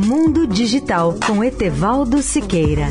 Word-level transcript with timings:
Mundo 0.00 0.46
Digital 0.46 1.18
com 1.26 1.42
Etevaldo 1.42 2.22
Siqueira. 2.22 2.86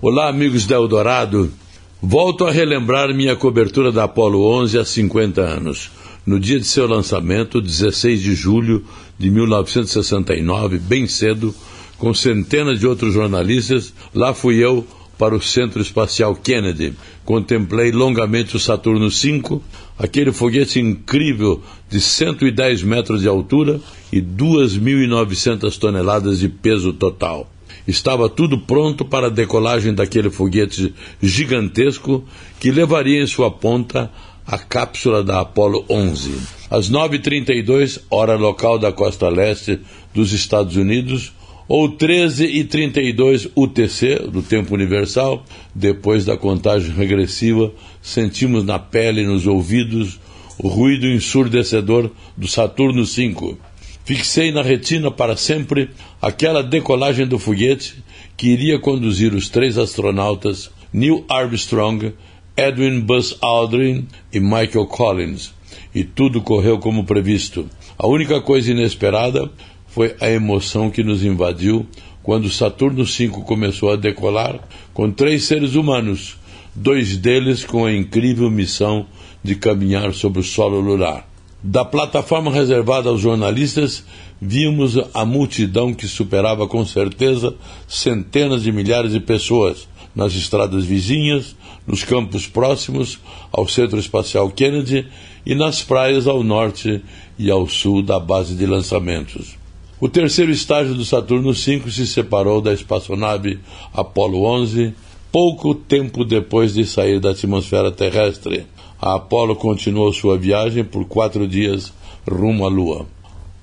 Olá, 0.00 0.28
amigos 0.28 0.64
da 0.64 0.76
Eldorado. 0.76 1.52
Volto 2.00 2.44
a 2.44 2.52
relembrar 2.52 3.12
minha 3.12 3.34
cobertura 3.34 3.90
da 3.90 4.04
Apollo 4.04 4.48
11 4.60 4.78
há 4.78 4.84
50 4.84 5.40
anos. 5.40 5.90
No 6.24 6.38
dia 6.38 6.60
de 6.60 6.66
seu 6.66 6.86
lançamento, 6.86 7.60
16 7.60 8.22
de 8.22 8.36
julho 8.36 8.84
de 9.18 9.28
1969, 9.28 10.78
bem 10.78 11.08
cedo, 11.08 11.52
com 11.98 12.14
centenas 12.14 12.78
de 12.78 12.86
outros 12.86 13.12
jornalistas, 13.12 13.92
lá 14.14 14.32
fui 14.32 14.64
eu 14.64 14.86
para 15.22 15.36
o 15.36 15.40
Centro 15.40 15.80
Espacial 15.80 16.34
Kennedy. 16.34 16.94
Contemplei 17.24 17.92
longamente 17.92 18.56
o 18.56 18.58
Saturno 18.58 19.06
V, 19.06 19.60
aquele 19.96 20.32
foguete 20.32 20.80
incrível 20.80 21.62
de 21.88 22.00
110 22.00 22.82
metros 22.82 23.22
de 23.22 23.28
altura 23.28 23.80
e 24.12 24.20
2.900 24.20 25.78
toneladas 25.78 26.40
de 26.40 26.48
peso 26.48 26.92
total. 26.92 27.48
Estava 27.86 28.28
tudo 28.28 28.58
pronto 28.58 29.04
para 29.04 29.28
a 29.28 29.30
decolagem 29.30 29.94
daquele 29.94 30.28
foguete 30.28 30.92
gigantesco 31.22 32.24
que 32.58 32.72
levaria 32.72 33.22
em 33.22 33.26
sua 33.28 33.48
ponta 33.48 34.10
a 34.44 34.58
cápsula 34.58 35.22
da 35.22 35.42
Apollo 35.42 35.84
11. 35.88 36.32
Às 36.68 36.90
9h32, 36.90 38.00
hora 38.10 38.34
local 38.34 38.76
da 38.76 38.90
costa 38.90 39.28
leste 39.28 39.78
dos 40.12 40.32
Estados 40.32 40.74
Unidos, 40.74 41.32
ou 41.72 41.88
13h32 41.88 43.50
UTC, 43.56 44.28
do 44.30 44.42
tempo 44.42 44.74
universal, 44.74 45.42
depois 45.74 46.22
da 46.22 46.36
contagem 46.36 46.94
regressiva, 46.94 47.72
sentimos 48.02 48.62
na 48.62 48.78
pele 48.78 49.22
e 49.22 49.26
nos 49.26 49.46
ouvidos 49.46 50.20
o 50.58 50.68
ruído 50.68 51.06
ensurdecedor 51.06 52.10
do 52.36 52.46
Saturno 52.46 53.06
V 53.06 53.56
Fixei 54.04 54.52
na 54.52 54.60
retina 54.60 55.10
para 55.10 55.34
sempre 55.34 55.88
aquela 56.20 56.62
decolagem 56.62 57.26
do 57.26 57.38
foguete 57.38 58.04
que 58.36 58.48
iria 58.48 58.78
conduzir 58.78 59.32
os 59.32 59.48
três 59.48 59.78
astronautas 59.78 60.70
Neil 60.92 61.24
Armstrong, 61.26 62.12
Edwin 62.54 63.00
Buzz 63.00 63.34
Aldrin 63.40 64.06
e 64.30 64.38
Michael 64.38 64.88
Collins. 64.88 65.54
E 65.94 66.04
tudo 66.04 66.42
correu 66.42 66.78
como 66.78 67.04
previsto. 67.04 67.66
A 67.96 68.06
única 68.06 68.42
coisa 68.42 68.72
inesperada 68.72 69.50
foi 69.92 70.16
a 70.20 70.30
emoção 70.30 70.90
que 70.90 71.04
nos 71.04 71.22
invadiu 71.22 71.86
quando 72.22 72.50
Saturno 72.50 73.04
V 73.04 73.28
começou 73.46 73.92
a 73.92 73.96
decolar 73.96 74.58
com 74.94 75.10
três 75.10 75.44
seres 75.44 75.74
humanos, 75.74 76.36
dois 76.74 77.16
deles 77.16 77.64
com 77.64 77.84
a 77.84 77.92
incrível 77.92 78.50
missão 78.50 79.06
de 79.44 79.54
caminhar 79.54 80.14
sobre 80.14 80.40
o 80.40 80.44
solo 80.44 80.80
lunar. 80.80 81.28
Da 81.62 81.84
plataforma 81.84 82.50
reservada 82.50 83.08
aos 83.08 83.20
jornalistas, 83.20 84.04
vimos 84.40 84.98
a 85.12 85.24
multidão 85.24 85.92
que 85.92 86.08
superava 86.08 86.66
com 86.66 86.84
certeza 86.86 87.54
centenas 87.86 88.62
de 88.62 88.72
milhares 88.72 89.12
de 89.12 89.20
pessoas 89.20 89.86
nas 90.14 90.34
estradas 90.34 90.84
vizinhas, 90.84 91.54
nos 91.86 92.02
campos 92.02 92.46
próximos 92.46 93.18
ao 93.52 93.68
Centro 93.68 93.98
Espacial 93.98 94.48
Kennedy 94.50 95.06
e 95.44 95.54
nas 95.54 95.82
praias 95.82 96.26
ao 96.26 96.42
norte 96.42 97.02
e 97.38 97.50
ao 97.50 97.68
sul 97.68 98.02
da 98.02 98.18
base 98.18 98.54
de 98.54 98.66
lançamentos. 98.66 99.61
O 100.02 100.08
terceiro 100.08 100.50
estágio 100.50 100.96
do 100.96 101.04
Saturno 101.04 101.52
V 101.52 101.88
se 101.88 102.08
separou 102.08 102.60
da 102.60 102.72
espaçonave 102.72 103.60
Apollo 103.94 104.42
11 104.42 104.92
pouco 105.30 105.76
tempo 105.76 106.24
depois 106.24 106.74
de 106.74 106.84
sair 106.84 107.20
da 107.20 107.30
atmosfera 107.30 107.92
terrestre 107.92 108.66
a 109.00 109.14
Apollo 109.14 109.54
continuou 109.54 110.12
sua 110.12 110.36
viagem 110.36 110.82
por 110.82 111.04
quatro 111.04 111.46
dias 111.46 111.92
rumo 112.28 112.66
à 112.66 112.68
Lua. 112.68 113.06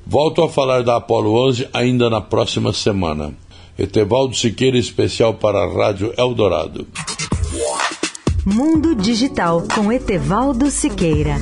Volto 0.07 0.41
a 0.41 0.49
falar 0.49 0.81
da 0.81 0.95
Apollo 0.95 1.33
11 1.49 1.67
ainda 1.73 2.09
na 2.09 2.21
próxima 2.21 2.71
semana. 2.71 3.33
Etevaldo 3.77 4.33
Siqueira, 4.33 4.77
especial 4.77 5.33
para 5.33 5.59
a 5.59 5.67
Rádio 5.67 6.13
Eldorado. 6.17 6.87
Mundo 8.45 8.95
Digital 8.95 9.65
com 9.75 9.91
Etevaldo 9.91 10.71
Siqueira. 10.71 11.35